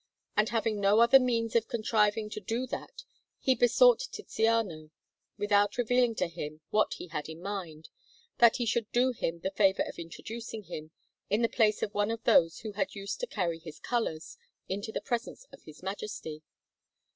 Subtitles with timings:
[0.35, 3.03] And having no other means of contriving to do that,
[3.37, 4.89] he besought Tiziano,
[5.37, 7.89] without revealing to him what he had in mind,
[8.39, 10.89] that he should do him the favour of introducing him,
[11.29, 15.01] in the place of one of those who used to carry his colours, into the
[15.01, 16.41] presence of his Majesty.